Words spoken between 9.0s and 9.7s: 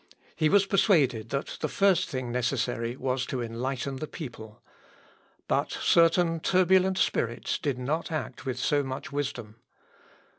wisdom.